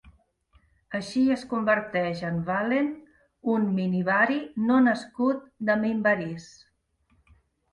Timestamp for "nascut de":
4.87-5.77